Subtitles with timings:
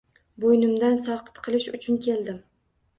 [0.45, 2.45] Bo‘ynimdan soqit qilish uchun keldim.